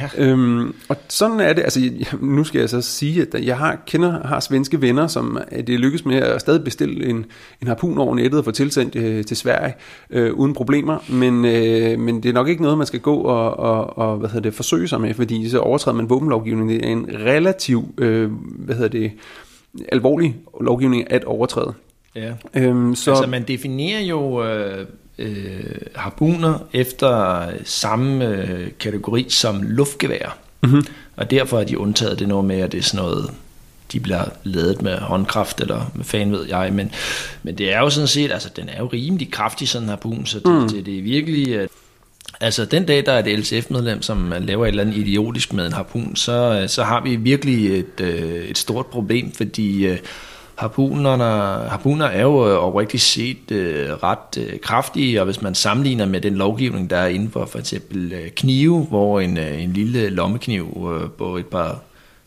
[0.00, 0.24] Ja.
[0.24, 1.80] Øhm, og sådan er det, altså
[2.20, 5.78] nu skal jeg så sige, at jeg har, kender, har svenske venner, som det er
[5.78, 7.24] lykkes med at stadig bestille en,
[7.62, 9.74] en harpun over nettet og få tilsendt øh, til Sverige
[10.10, 13.56] øh, uden problemer, men, øh, men det er nok ikke noget, man skal gå og,
[13.56, 16.76] og, og hvad hedder det, forsøge sig med, fordi så overtræder man våbenlovgivningen.
[16.76, 19.12] Det er en relativ, øh, hvad hedder det,
[19.92, 21.74] alvorlig lovgivning at overtræde.
[22.14, 22.32] Ja.
[22.54, 23.10] Øhm, så...
[23.10, 24.44] Altså man definerer jo...
[24.44, 24.86] Øh
[25.18, 30.38] øh, harpuner efter samme øh, kategori som luftgevær.
[30.62, 30.86] Mm-hmm.
[31.16, 33.30] Og derfor er de undtaget det noget med, at det er sådan noget,
[33.92, 36.72] de bliver lavet med håndkraft, eller med fan ved jeg.
[36.72, 36.92] Men,
[37.42, 40.26] men det er jo sådan set, altså den er jo rimelig kraftig, sådan en harpun,
[40.26, 40.68] så det, mm.
[40.68, 41.48] det, det er virkelig...
[41.48, 41.68] Øh,
[42.40, 45.72] Altså den dag, der er et LCF-medlem, som laver et eller andet idiotisk med en
[45.72, 49.98] harpun, så, så har vi virkelig et, øh, et stort problem, fordi øh,
[50.56, 51.24] Harpunerne,
[51.68, 56.20] harpuner er jo øh, oprigtigt set øh, ret øh, kraftige, og hvis man sammenligner med
[56.20, 60.08] den lovgivning, der er inden for for eksempel øh, knive, hvor en, øh, en lille
[60.08, 61.78] lommekniv øh, på et par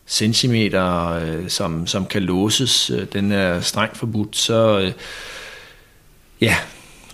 [0.06, 4.92] centimeter, øh, som, som kan låses, øh, den er strengt forbudt, så øh,
[6.40, 6.54] ja,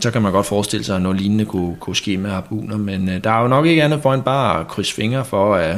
[0.01, 3.09] så kan man godt forestille sig, at noget lignende kunne, kunne ske med harpuner, men
[3.09, 5.77] øh, der er jo nok ikke andet for end bare at krydse fingre for, at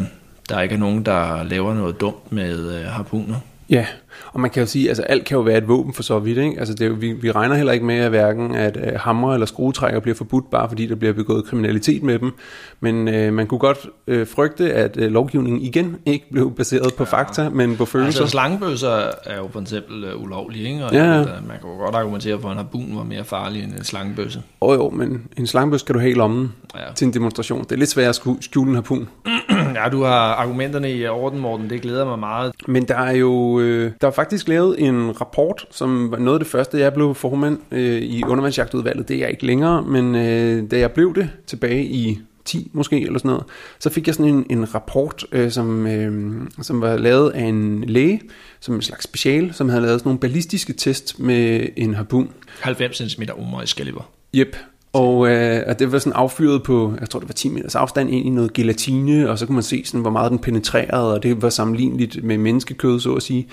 [0.48, 3.36] der ikke er nogen, der laver noget dumt med øh, harpuner.
[3.70, 3.86] Ja,
[4.32, 6.18] og man kan jo sige, at altså, alt kan jo være et våben for så
[6.18, 6.38] vidt.
[6.38, 6.58] Ikke?
[6.58, 9.46] Altså, det jo, vi, vi regner heller ikke med, at hverken at uh, hammer eller
[9.46, 12.32] skruetrækker bliver forbudt, bare fordi der bliver begået kriminalitet med dem.
[12.80, 17.04] Men uh, man kunne godt uh, frygte, at uh, lovgivningen igen ikke blev baseret på
[17.04, 17.18] ja.
[17.18, 18.20] fakta, men på følelser.
[18.20, 20.84] Altså slangebøsser er jo for eksempel uh, ulovlige, ikke?
[20.84, 21.20] og ja.
[21.20, 23.72] at, uh, man kan jo godt argumentere for, at en harbun var mere farlig end
[23.72, 24.42] en slangebøsse.
[24.60, 26.80] Åh oh, jo, men en slangebøsse kan du have i lommen ja.
[26.94, 27.62] til en demonstration.
[27.64, 29.08] Det er lidt svært at skjule en harpun.
[29.82, 31.70] Ja, du har argumenterne i orden, Morten.
[31.70, 32.52] Det glæder mig meget.
[32.66, 36.44] Men der er jo øh, der er faktisk lavet en rapport, som var noget af
[36.44, 39.08] det første, jeg blev formand øh, i undervandsjagtudvalget.
[39.08, 43.00] Det er jeg ikke længere, men øh, da jeg blev det tilbage i 10 måske,
[43.00, 43.44] eller sådan noget,
[43.78, 47.84] så fik jeg sådan en, en rapport, øh, som, øh, som var lavet af en
[47.84, 48.20] læge,
[48.60, 52.30] som en slags special, som havde lavet sådan nogle ballistiske test med en harpun.
[52.60, 54.10] 90 cm umerisk kaliber.
[54.34, 54.56] Yep,
[54.92, 58.10] og, øh, og det var sådan affyret på, jeg tror det var 10 meters afstand
[58.10, 61.22] ind i noget gelatine, og så kunne man se sådan, hvor meget den penetrerede, og
[61.22, 63.48] det var sammenligneligt med menneskekød, så at sige.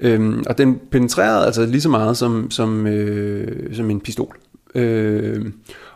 [0.00, 4.36] Øhm, og den penetrerede altså lige så meget som, som, øh, som en pistol.
[4.74, 5.46] Øh,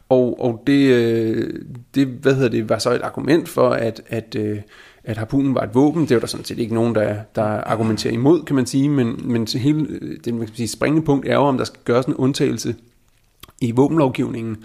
[0.09, 1.55] og, og det, øh,
[1.94, 4.59] det, hvad hedder det, var så et argument for, at, at, øh,
[5.05, 6.02] at harpunen var et våben.
[6.02, 9.20] Det var der sådan set ikke nogen, der, der argumenterer imod, kan man sige, men,
[9.24, 12.07] men hele øh, det man kan sige, springende punkt er jo, om der skal gøres
[12.07, 12.74] en undtagelse
[13.62, 14.64] i våbenlovgivningen,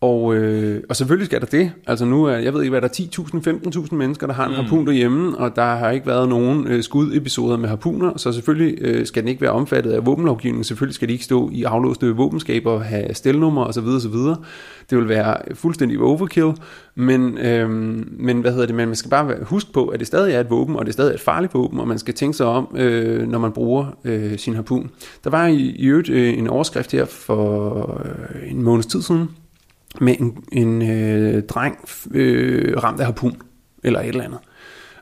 [0.00, 1.72] og, øh, og selvfølgelig skal der det.
[1.86, 4.50] Altså nu er, jeg ved ikke hvad, der er 10.000, 15.000 mennesker, der har en
[4.50, 4.56] mm.
[4.56, 9.06] harpun derhjemme, og der har ikke været nogen øh, skudepisoder med harpuner, så selvfølgelig øh,
[9.06, 10.64] skal den ikke være omfattet af våbenlovgivningen.
[10.64, 13.84] Selvfølgelig skal de ikke stå i aflåste våbenskaber, have stelnummer osv.
[13.84, 14.14] osv.
[14.90, 16.52] Det vil være fuldstændig overkill,
[16.94, 17.70] men, øh,
[18.18, 20.50] men hvad hedder det, men man skal bare huske på, at det stadig er et
[20.50, 23.28] våben, og det er stadig et farligt våben, og man skal tænke sig om, øh,
[23.28, 24.90] når man bruger øh, sin harpun.
[25.24, 29.28] Der var i, i øvrigt øh, en overskrift her for øh, en måneds tid siden,
[30.00, 33.36] med en, en øh, dreng øh, ramt af harpun,
[33.82, 34.38] eller et eller andet.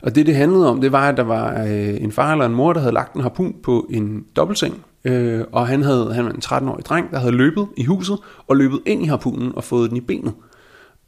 [0.02, 2.54] Og det, det handlede om, det var, at der var øh, en far eller en
[2.54, 6.30] mor, der havde lagt en harpun på en dobbeltseng, øh, og han, havde, han var
[6.30, 9.90] en 13-årig dreng, der havde løbet i huset, og løbet ind i harpunen og fået
[9.90, 10.32] den i benet.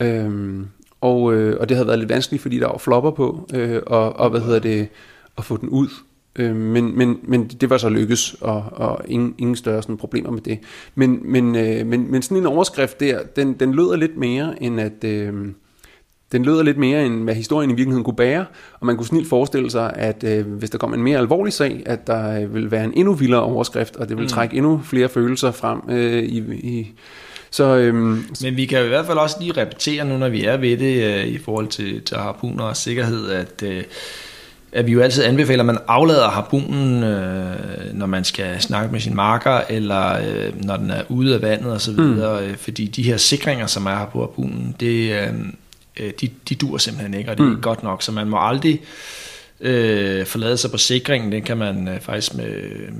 [0.00, 0.60] Øh,
[1.00, 4.16] og, øh, og det havde været lidt vanskeligt, fordi der var flopper på, øh, og,
[4.16, 4.88] og hvad hedder det,
[5.38, 5.88] at få den ud.
[6.36, 10.30] Øh, men, men, men det var så lykkes, og, og ingen, ingen større sådan problemer
[10.30, 10.58] med det.
[10.94, 14.80] Men, men, øh, men, men sådan en overskrift der, den, den lyder lidt mere end
[14.80, 15.04] at...
[15.04, 15.34] Øh,
[16.32, 18.44] den lyder lidt mere end hvad historien i virkeligheden kunne bære,
[18.80, 21.82] og man kunne snilt forestille sig, at øh, hvis der kom en mere alvorlig sag,
[21.86, 24.28] at der øh, vil være en endnu vildere overskrift, og det vil mm.
[24.28, 26.92] trække endnu flere følelser frem øh, i, i
[27.50, 30.44] så, øhm, Men vi kan jo i hvert fald også lige repetere nu, når vi
[30.44, 33.82] er ved det, øh, i forhold til, til harpuner og sikkerhed, at øh,
[34.72, 39.00] at vi jo altid anbefaler, at man aflader harpunen, øh, når man skal snakke med
[39.00, 42.20] sin marker, eller øh, når den er ude af vandet osv., mm.
[42.20, 45.28] Øh, fordi de her sikringer, som er her på harpunen, det, øh,
[46.00, 47.52] øh, de, de dur simpelthen ikke, og det er mm.
[47.52, 48.80] ikke godt nok, så man må aldrig
[49.60, 52.52] øh, forlade sig på sikringen, den kan man øh, faktisk med,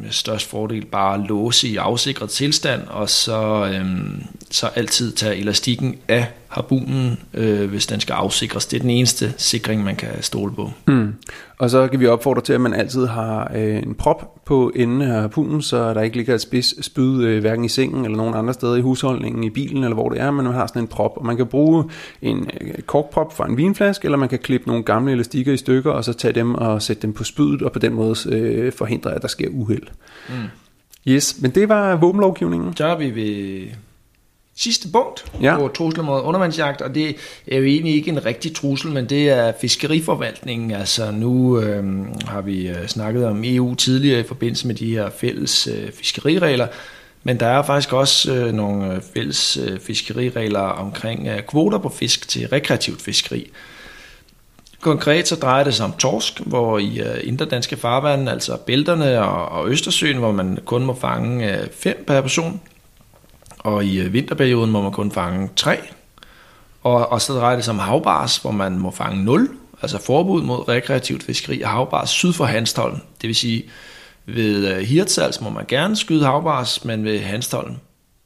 [0.02, 3.87] med størst fordel bare låse i afsikret tilstand, og så, øh,
[4.50, 8.66] så altid tage elastikken af harpunen, øh, hvis den skal afsikres.
[8.66, 10.70] Det er den eneste sikring, man kan stole på.
[10.86, 11.14] Mm.
[11.58, 15.02] Og så kan vi opfordre til, at man altid har øh, en prop på enden
[15.02, 18.34] af harpunen, så der ikke ligger et spids spyd øh, hverken i sengen eller nogen
[18.34, 20.88] andre steder i husholdningen, i bilen eller hvor det er, men man har sådan en
[20.88, 21.12] prop.
[21.16, 21.84] Og man kan bruge
[22.22, 25.90] en øh, korkprop fra en vinflaske, eller man kan klippe nogle gamle elastikker i stykker,
[25.90, 29.14] og så tage dem og sætte dem på spydet, og på den måde øh, forhindre,
[29.14, 29.86] at der sker uheld.
[30.28, 30.34] Mm.
[31.08, 32.76] Yes, men det var våbenlovgivningen.
[32.76, 33.66] Så er vi ved
[34.61, 35.57] sidste punkt Ja.
[35.57, 39.31] på trusler mod undervandsjagt, og det er jo egentlig ikke en rigtig trussel, men det
[39.31, 40.70] er fiskeriforvaltningen.
[40.70, 41.85] Altså nu øh,
[42.27, 46.66] har vi øh, snakket om EU tidligere i forbindelse med de her fælles øh, fiskeriregler,
[47.23, 51.88] men der er faktisk også øh, nogle øh, fælles øh, fiskeriregler omkring øh, kvoter på
[51.88, 53.51] fisk til rekreativt fiskeri.
[54.81, 59.23] Konkret så drejer det sig om torsk, hvor i uh, indre danske farvande, altså bælterne
[59.23, 62.61] og, og Østersøen, hvor man kun må fange uh, fem per person,
[63.64, 65.79] og i uh, vinterperioden må man kun fange tre.
[66.83, 69.49] Og, og så drejer det sig om havbars, hvor man må fange 0,
[69.83, 72.96] altså forbud mod rekreativt fiskeri af havbars syd for Hanstholm.
[73.20, 73.64] Det vil sige,
[74.27, 77.75] ved uh, Hirtshals må man gerne skyde havbars, men ved Hanstholm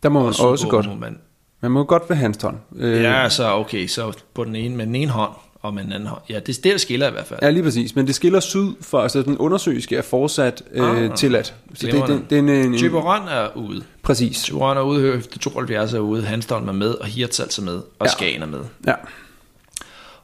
[0.03, 0.87] Der må man også godt.
[0.87, 1.19] må man
[1.65, 2.57] Man må godt ved Hanstholm.
[2.77, 5.31] Øh, Ja, så okay, så på den ene med den ene hånd
[5.63, 6.21] og med den anden hånd.
[6.29, 7.41] Ja, det er det, der skiller i hvert fald.
[7.43, 7.97] Ja, lige præcis.
[7.97, 11.55] Men det skiller syd for, altså den undersøiske er fortsat øh, Ah, tilladt.
[11.75, 13.83] Så det, det, det er en, en, Tyberon er ude.
[14.03, 14.43] præcis.
[14.43, 18.07] Tyberon er ude, Høfde 72 er ude, Hanstholm er med, og Hirtshals er med, og
[18.07, 18.11] Ja.
[18.11, 18.61] Skagen er med.
[18.87, 18.95] Ja.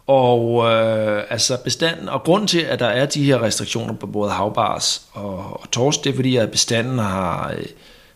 [0.07, 4.31] Og øh, altså bestanden, og grunden til, at der er de her restriktioner på både
[4.31, 7.65] havbars og, og torsk, det er fordi, at bestanden har, øh,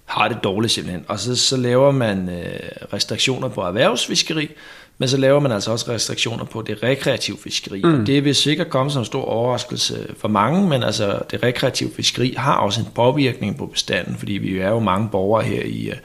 [0.04, 1.04] har det dårligt simpelthen.
[1.08, 2.60] Og så, så laver man øh,
[2.92, 4.50] restriktioner på erhvervsfiskeri,
[4.98, 7.82] men så laver man altså også restriktioner på det rekreative fiskeri.
[7.84, 8.00] Mm.
[8.00, 11.90] Og det vil sikkert komme som en stor overraskelse for mange, men altså det rekreative
[11.96, 15.90] fiskeri har også en påvirkning på bestanden, fordi vi er jo mange borgere her i,
[15.90, 15.96] øh,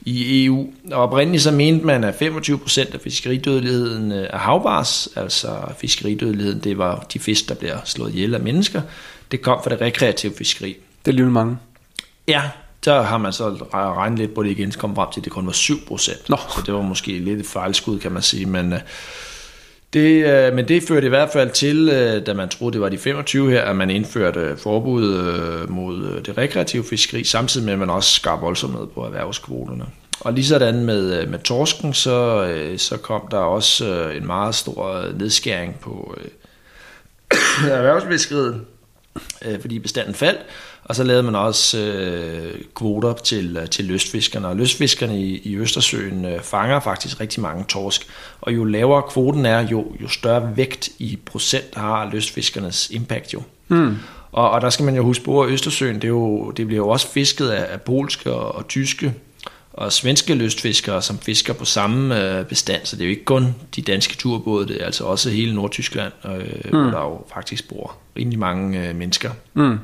[0.00, 0.66] i EU.
[0.92, 6.78] Og oprindeligt så mente man, at 25% af fiskeridødeligheden øh, er havbars, altså fiskeridødeligheden, det
[6.78, 8.82] var de fisk, der bliver slået ihjel af mennesker.
[9.30, 10.68] Det kom fra det rekreative fiskeri.
[10.68, 11.56] Det er alligevel mange.
[12.28, 12.42] Ja,
[12.84, 15.32] der har man så regnet lidt på det igen, så kom frem til, at det
[15.32, 16.24] kun var 7%.
[16.28, 16.36] Nå.
[16.36, 18.72] Så det var måske lidt et fejlskud, kan man sige, men...
[18.72, 18.80] øh,
[19.92, 22.88] Det, øh, men det førte i hvert fald til, øh, da man troede, det var
[22.88, 27.90] de 25 her, at man indførte forbud mod det rekreative fiskeri, samtidig med, at man
[27.90, 29.84] også skar voldsomt ned på erhvervskvoterne.
[30.20, 35.80] Og lige sådan med, med torsken, så, så kom der også en meget stor nedskæring
[35.80, 38.60] på øh, erhvervsfiskeriet,
[39.44, 40.40] øh, fordi bestanden faldt,
[40.88, 45.56] og så lavede man også øh, kvoter til, øh, til lystfiskerne, og lystfiskerne i, i
[45.56, 48.06] Østersøen øh, fanger faktisk rigtig mange torsk,
[48.40, 53.42] og jo lavere kvoten er, jo, jo større vægt i procent har lystfiskernes impact jo.
[53.68, 53.96] Mm.
[54.32, 56.82] Og, og der skal man jo huske på, at Østersøen, det, er jo, det bliver
[56.84, 59.14] jo også fisket af, af polske og, og tyske
[59.72, 63.54] og svenske lystfiskere, som fisker på samme øh, bestand, så det er jo ikke kun
[63.76, 66.32] de danske turbåde, det er altså også hele Nordtyskland, øh,
[66.64, 66.70] mm.
[66.70, 69.30] hvor der jo faktisk bor rimelig mange øh, mennesker.
[69.54, 69.78] Mm.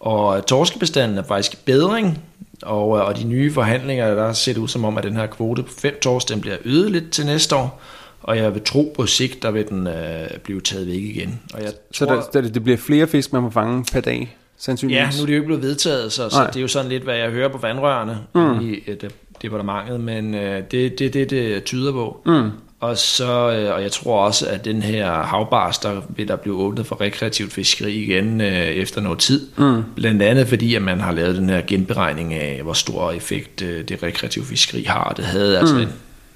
[0.00, 2.18] Og torskebestanden er faktisk i bedring,
[2.62, 5.26] og, øh, og de nye forhandlinger, der ser det ud som om, at den her
[5.26, 7.80] kvote på fem torsk, den bliver øget lidt til næste år,
[8.22, 11.40] og jeg vil tro på sigt, der vil den øh, blive taget væk igen.
[11.54, 14.36] Og jeg Så tror, der, der, det bliver flere fisk, man må fange per dag,
[14.58, 15.00] sandsynligvis.
[15.00, 17.02] Ja, nu er det jo ikke blevet vedtaget, så, så det er jo sådan lidt,
[17.02, 18.60] hvad jeg hører på vandrørene mm.
[18.60, 19.10] i et, øh,
[19.42, 22.22] departementet, men øh, det det, det, det tyder på.
[22.26, 22.50] Mm.
[22.80, 26.54] Og så, øh, og jeg tror også, at den her havbars, der vil der blive
[26.56, 29.48] åbnet for rekreativt fiskeri igen øh, efter noget tid.
[29.58, 29.82] Mm.
[29.96, 33.88] Blandt andet fordi, at man har lavet den her genberegning af, hvor stor effekt øh,
[33.88, 35.12] det rekreative fiskeri har.
[35.16, 35.88] Det havde altså en,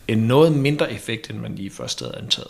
[0.09, 2.49] en noget mindre effekt, end man lige først havde antaget.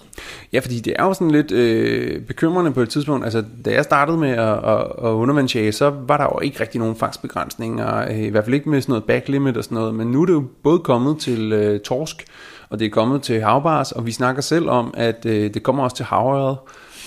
[0.53, 3.25] Ja, fordi det er jo sådan lidt øh, bekymrende på et tidspunkt.
[3.25, 6.81] Altså, da jeg startede med at, at, at undervandsjage, så var der jo ikke rigtig
[6.81, 8.09] nogen fangstbegrænsninger.
[8.11, 9.95] øh, I hvert fald ikke med sådan noget backlimit og sådan noget.
[9.95, 12.25] Men nu er det jo både kommet til øh, torsk,
[12.71, 15.85] og det er kommet til havbars, og vi snakker selv om, at øh, det kommer
[15.85, 16.57] også til havøret.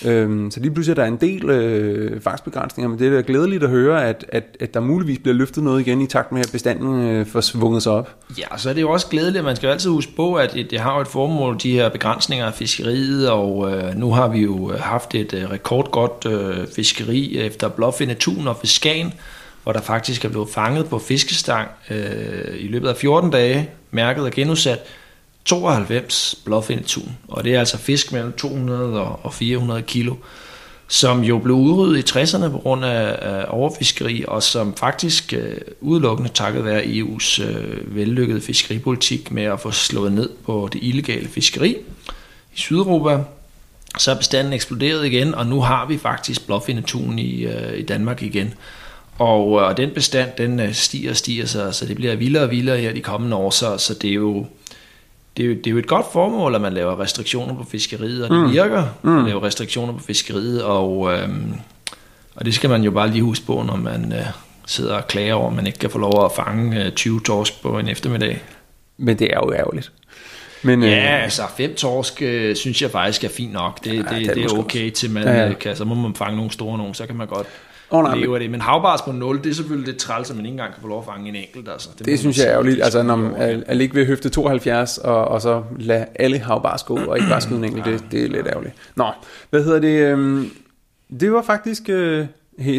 [0.04, 3.64] Øhm, så lige pludselig er der en del øh, fangstbegrænsninger, men det er da glædeligt
[3.64, 6.48] at høre, at, at, at der muligvis bliver løftet noget igen i takt med, at
[6.52, 8.14] bestanden øh, får svunget sig op.
[8.38, 9.44] Ja, så er det jo også glædeligt.
[9.44, 12.46] Man skal jo altid huske på, at det, har jo et formål, de her begrænsninger
[12.46, 17.38] af fiskeriet, og øh, nu har vi jo øh, haft et øh, rekordgodt øh, fiskeri
[17.38, 19.12] efter blåfinde tun og fiskan,
[19.62, 24.24] hvor der faktisk er blevet fanget på fiskestang øh, i løbet af 14 dage, mærket
[24.24, 24.78] og genudsat,
[25.48, 27.16] 92 blåfinde tun.
[27.28, 30.14] Og det er altså fisk mellem 200 og 400 kilo
[30.88, 36.30] som jo blev udryddet i 60'erne på grund af, overfiskeri, og som faktisk øh, udelukkende
[36.34, 41.76] takket være EU's øh, vellykkede fiskeripolitik med at få slået ned på det illegale fiskeri
[42.54, 43.24] i Sydeuropa,
[43.98, 48.22] så er bestanden eksploderet igen, og nu har vi faktisk blåfindetun i, øh, i Danmark
[48.22, 48.54] igen.
[49.18, 52.42] Og, øh, og den bestand, den øh, stiger og stiger, så, så det bliver vildere
[52.42, 54.46] og vildere her de kommende år, så, så det er jo
[55.38, 58.24] det, er jo, det er jo et godt formål, at man laver restriktioner på fiskeriet,
[58.24, 58.52] og det mm.
[58.52, 59.18] virker mm.
[59.18, 61.52] at lave restriktioner på fiskeriet, og, øhm,
[62.34, 64.26] og det skal man jo bare lige huske på, når man øh,
[64.66, 67.62] sidder og klager over, at man ikke kan få lov at fange øh, 20 torsk
[67.62, 68.42] på en eftermiddag.
[68.96, 69.92] Men det er jo ærgerligt.
[70.62, 73.84] Men, ja, øh, altså fem torsk øh, synes jeg faktisk er fint nok.
[73.84, 75.52] Det, ja, det, det, det er okay til, man ja, ja.
[75.52, 77.46] kan, så må man fange nogle store nogen, så kan man godt
[77.90, 78.50] oh, nej, leve af det.
[78.50, 80.88] Men havbars på 0, det er selvfølgelig lidt træls, at man ikke engang kan få
[80.88, 81.68] lov at fange en enkelt.
[81.68, 81.88] Altså.
[81.98, 84.98] Det, det synes jeg er ærgerligt, altså når man er, er ligge ved høfte 72,
[84.98, 88.24] og, og så lade alle havbars gå, og ikke bare skyde en enkelt, det, det
[88.24, 88.74] er lidt ærgerligt.
[88.96, 89.06] Nå,
[89.50, 90.12] hvad hedder det?
[90.12, 90.50] Øhm,
[91.20, 91.88] det var faktisk...
[91.88, 92.26] Øh,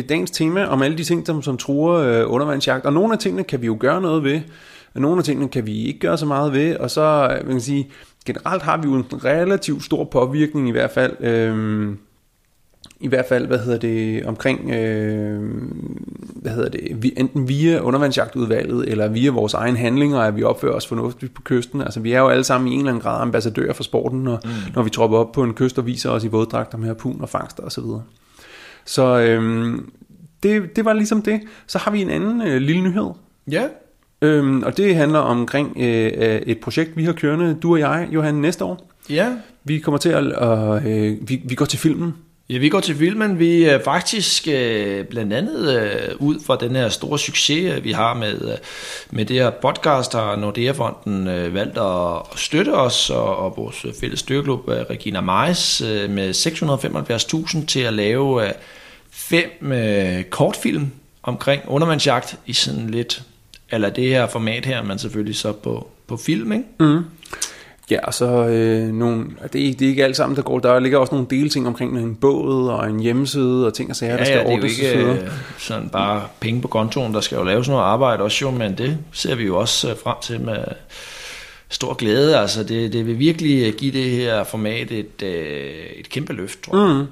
[0.09, 2.85] dagens tema om alle de ting, som, som truer øh, undervandsjagt.
[2.85, 4.41] Og nogle af tingene kan vi jo gøre noget ved,
[4.93, 6.75] og nogle af tingene kan vi ikke gøre så meget ved.
[6.75, 7.89] Og så, øh, man kan sige,
[8.25, 11.23] generelt har vi jo en relativt stor påvirkning i hvert fald.
[11.23, 11.89] Øh,
[12.99, 15.41] i hvert fald, hvad hedder det, omkring, øh,
[16.35, 20.73] hvad hedder det, vi, enten via undervandsjagtudvalget, eller via vores egen handlinger, at vi opfører
[20.73, 21.81] os fornuftigt på kysten.
[21.81, 24.39] Altså, vi er jo alle sammen i en eller anden grad ambassadører for sporten, når,
[24.43, 24.49] mm.
[24.75, 27.29] når vi tropper op på en kyst og viser os i våddragter med harpun og
[27.29, 27.83] fangster osv.
[27.83, 28.01] Så,
[28.85, 29.73] så øh,
[30.43, 31.41] det, det var ligesom det.
[31.67, 33.09] Så har vi en anden øh, lille nyhed.
[33.51, 33.63] Ja.
[34.21, 38.35] Øhm, og det handler omkring øh, et projekt, vi har kørende, du og jeg, Johan,
[38.35, 38.91] næste år.
[39.09, 39.33] Ja.
[39.63, 40.23] Vi kommer til at,
[40.85, 42.13] øh, vi, vi går til filmen
[42.49, 43.39] Ja, vi går til filmen.
[43.39, 47.91] Vi er faktisk øh, blandt andet øh, ud fra den her store succes, øh, vi
[47.91, 48.57] har med, øh,
[49.09, 54.19] med det her podcast, har Nordea-fonden øh, valgt at støtte os, og, og vores fælles
[54.19, 56.29] styrklub Regina Majs med
[57.61, 58.53] 675.000 til at lave
[59.11, 59.73] fem
[60.29, 60.91] kortfilm
[61.23, 63.23] omkring undervandsjagt i sådan lidt,
[63.71, 66.65] eller det her format her, men selvfølgelig så på, på film, ikke?
[66.79, 67.03] Mm.
[67.91, 70.59] Ja, og så øh, nogle, det, er ikke, det er ikke alt sammen, der går.
[70.59, 74.11] Der ligger også nogle delting omkring en båd og en hjemmeside og ting og sager,
[74.11, 77.21] ja, der skal ja, det er jo ikke øh, sådan bare penge på kontoen, der
[77.21, 80.15] skal jo laves noget arbejde også jo, men det ser vi jo også øh, frem
[80.21, 80.63] til med
[81.69, 82.37] stor glæde.
[82.37, 86.87] Altså det, det vil virkelig give det her format et, øh, et kæmpe løft, tror
[86.87, 86.95] jeg.
[86.97, 87.05] Mm.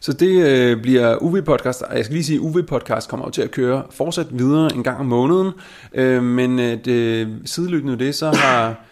[0.00, 3.82] Så det øh, bliver UV-podcast, jeg skal lige sige, UV-podcast kommer jo til at køre
[3.90, 5.52] fortsat videre en gang om måneden,
[5.94, 8.84] øh, men øh, det, sideløbende det, så har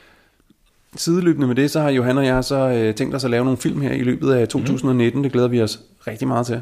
[0.96, 3.58] sideløbende med det, så har Johan og jeg så øh, tænkt os at lave nogle
[3.58, 5.18] film her i løbet af 2019.
[5.18, 5.22] Mm.
[5.22, 6.60] Det glæder vi os rigtig meget til.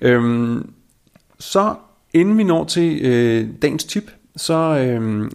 [0.00, 0.72] Øhm,
[1.38, 1.74] så
[2.12, 5.30] inden vi når til øh, dagens tip, så, øh,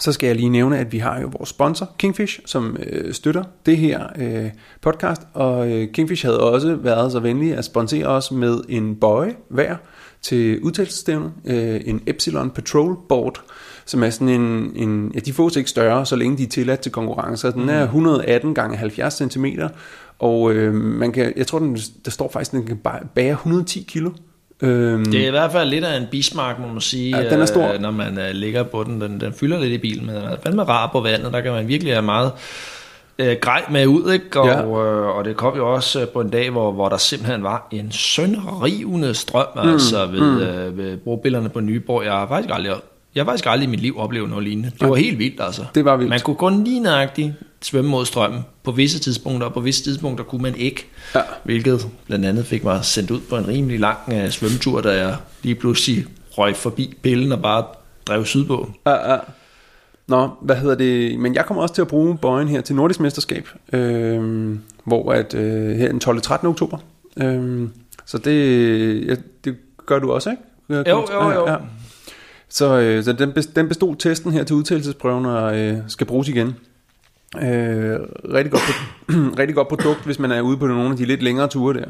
[0.00, 3.44] så skal jeg lige nævne, at vi har jo vores sponsor, Kingfish, som øh, støtter
[3.66, 5.22] det her øh, podcast.
[5.34, 9.76] Og øh, Kingfish havde også været så venlig at sponsere os med en bøje hver
[10.22, 11.32] til udtalelsestævnet.
[11.44, 13.44] Øh, en Epsilon Patrol Board
[13.86, 16.80] som er sådan en, en ja, de fås ikke større, så længe de er tilladt
[16.80, 17.50] til konkurrencer.
[17.50, 19.46] Den er 118 gange 70 cm,
[20.18, 22.78] og øh, man kan, jeg tror, den, der står faktisk, at den kan
[23.14, 24.10] bære 110 kilo.
[24.62, 27.40] Øhm, det er i hvert fald lidt af en bismark, må man sige, ja, den
[27.40, 27.72] er stor.
[27.72, 29.00] Øh, når man uh, ligger på den.
[29.00, 29.20] den.
[29.20, 31.32] Den fylder lidt i bilen, men den er fandme rar på vandet.
[31.32, 32.32] Der kan man virkelig have meget
[33.18, 34.40] øh, grej med ud, ikke?
[34.40, 34.62] Og, ja.
[34.62, 37.68] øh, og det kom jo også øh, på en dag, hvor, hvor der simpelthen var
[37.70, 40.38] en sønderrivende strøm, mm, altså ved, mm.
[40.38, 42.04] øh, ved brobillerne på Nyborg.
[42.04, 42.72] Jeg har faktisk aldrig
[43.14, 44.70] jeg har faktisk aldrig i mit liv oplevet noget lignende.
[44.80, 45.64] Det var helt vildt, altså.
[45.74, 46.10] Det var vildt.
[46.10, 50.24] Man kunne kun lige nøjagtigt svømme mod strømmen på visse tidspunkter, og på visse tidspunkter
[50.24, 50.86] kunne man ikke.
[51.14, 51.20] Ja.
[51.44, 55.16] Hvilket blandt andet fik mig sendt ud på en rimelig lang uh, svømmetur, da jeg
[55.42, 57.64] lige pludselig røg forbi pillen og bare
[58.06, 58.70] drev sydpå.
[58.86, 59.18] Ja, ja.
[60.06, 61.18] Nå, hvad hedder det?
[61.18, 65.34] Men jeg kommer også til at bruge bøjen her til Nordisk Mesterskab, øh, hvor at,
[65.34, 66.20] øh, her den 12.
[66.20, 66.48] 13.
[66.48, 66.78] oktober.
[67.16, 67.68] Øh,
[68.06, 70.42] så det, ja, det gør du også, ikke?
[70.90, 71.46] Jo, jo, jo.
[71.46, 71.58] Ja, ja.
[72.54, 76.56] Så, øh, så den, den bestod testen her til udtalelsesprøven og øh, skal bruges igen.
[77.36, 77.98] Øh,
[78.34, 78.62] rigtig, godt,
[79.38, 81.88] rigtig godt produkt, hvis man er ude på nogle af de lidt længere ture der.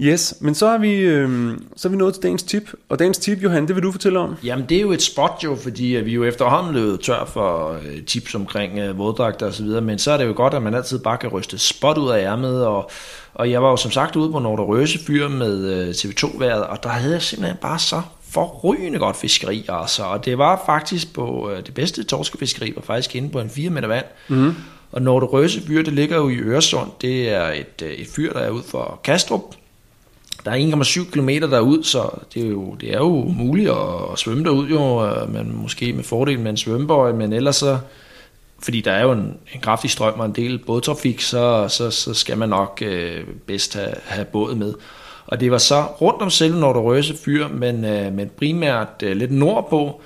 [0.00, 2.72] Yes, men så er vi, øh, så er vi nået til dagens tip.
[2.88, 4.36] Og dagens tip, Johan, det vil du fortælle om?
[4.44, 8.04] Jamen, det er jo et spot jo, fordi vi jo efterhånden løbet tør for øh,
[8.04, 10.74] tips omkring øh, våddragter og så videre, men så er det jo godt, at man
[10.74, 12.90] altid bare kan ryste spot ud af ærmet, og,
[13.34, 16.82] og jeg var jo som sagt ude på Nordre Røse Fyr med øh, TV2-været, og
[16.82, 20.02] der havde jeg simpelthen bare så forrygende godt fiskeri, altså.
[20.02, 23.70] Og det var faktisk på øh, det bedste torskefiskeri, var faktisk inde på en 4
[23.70, 24.04] meter vand.
[24.28, 24.54] Mm.
[24.92, 26.90] Og Nordre Røse fyr, det ligger jo i Øresund.
[27.00, 29.42] Det er et, øh, et fyr, der er ud for Kastrup.
[30.44, 34.18] Der er 1,7 km derud, så det er jo, det er jo muligt at, at
[34.18, 37.78] svømme derud, jo, øh, men måske med fordel med en svømmebøj, men ellers så,
[38.62, 42.14] fordi der er jo en, en kraftig strøm og en del bådtrafik, så, så, så
[42.14, 44.74] skal man nok øh, bedst have, have båd med.
[45.26, 49.32] Og det var så rundt om selve Nordrøse fyr, men, øh, men primært øh, lidt
[49.32, 50.00] nordpå,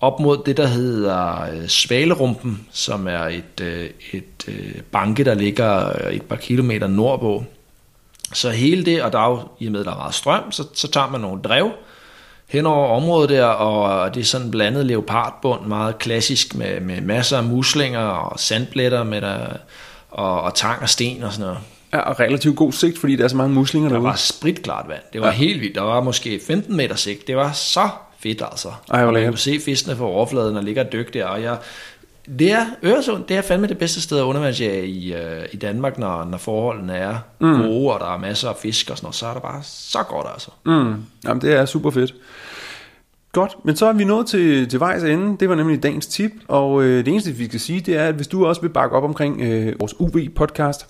[0.00, 5.34] op mod det, der hedder øh, Svalerumpen, som er et, øh, et øh, banke, der
[5.34, 7.44] ligger øh, et par kilometer nordpå.
[8.32, 10.64] Så hele det, og der er jo, i og med, der er meget strøm, så,
[10.74, 11.70] så tager man nogle drev
[12.48, 17.38] hen over området der, og det er sådan blandet leopardbund, meget klassisk med, med masser
[17.38, 19.46] af muslinger og sandblætter med der,
[20.10, 21.58] og, og tang og sten og sådan noget.
[21.92, 24.08] Ja, og relativt god sigt, fordi der er så mange muslinger Der derude.
[24.08, 25.02] var spritklart vand.
[25.12, 25.32] Det var ja.
[25.32, 25.74] helt vildt.
[25.74, 27.26] Der var måske 15 meter sigt.
[27.26, 27.88] Det var så
[28.18, 28.68] fedt altså.
[28.90, 31.24] Ej, hvor Og man kunne se fiskene fra overfladen og ligge og dykke der.
[31.24, 31.58] Og jeg,
[32.38, 35.98] det er Øresund, det er fandme det bedste sted at undervandsjage i, øh, i Danmark,
[35.98, 37.62] når, når forholdene er mm.
[37.62, 40.02] gode, og der er masser af fisk og sådan noget, så er det bare så
[40.08, 40.50] godt altså.
[40.66, 40.94] Mm.
[41.24, 42.14] Jamen, det er super fedt.
[43.32, 45.36] Godt, men så er vi nået til, til vejs ende.
[45.40, 48.14] Det var nemlig dagens tip, og øh, det eneste, vi skal sige, det er, at
[48.14, 50.86] hvis du også vil bakke op omkring øh, vores UV-podcast,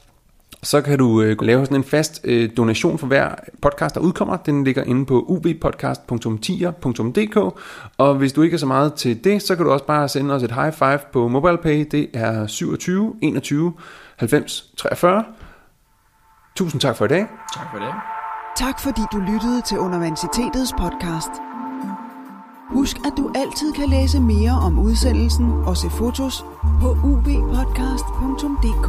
[0.62, 4.36] så kan du øh, lave sådan en fast øh, donation for hver podcast, der udkommer.
[4.36, 7.36] Den ligger inde på uvpodcast.tier.dk,
[7.98, 10.34] og hvis du ikke er så meget til det, så kan du også bare sende
[10.34, 11.86] os et high five på MobilePay.
[11.90, 13.72] Det er 27 21
[14.16, 15.24] 90 43.
[16.56, 17.26] Tusind tak for i dag.
[17.54, 17.88] Tak for det.
[18.56, 21.30] Tak fordi du lyttede til Universitetets podcast.
[22.70, 26.44] Husk, at du altid kan læse mere om udsendelsen og se fotos
[26.80, 28.88] på uvpodcast.dk.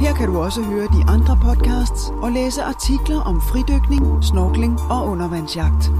[0.00, 5.08] Her kan du også høre de andre podcasts og læse artikler om fridykning, snorkling og
[5.08, 5.92] undervandsjagt.